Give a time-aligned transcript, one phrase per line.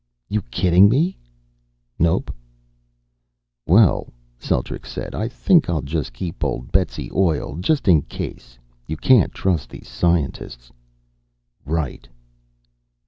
[0.29, 1.15] "You kidding me?"
[1.99, 2.33] "Nope."
[3.67, 8.57] "Well," Celtrics said, "I think I'll just keep old Betsy oiled, just in case.
[8.87, 10.71] You can't trust these scientists."
[11.65, 12.09] "Right."